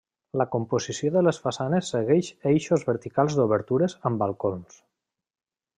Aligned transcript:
La 0.41 0.45
composició 0.53 1.11
de 1.17 1.21
les 1.25 1.39
façanes 1.43 1.91
segueix 1.95 2.31
eixos 2.53 2.89
verticals 2.91 3.39
d'obertures 3.41 3.99
amb 4.11 4.25
balcons. 4.25 4.83